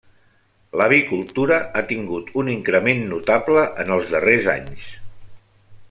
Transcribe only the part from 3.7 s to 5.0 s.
en els darrers anys.